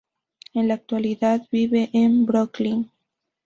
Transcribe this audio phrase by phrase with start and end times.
[0.55, 2.89] En la actualidad vive en Brooklyn.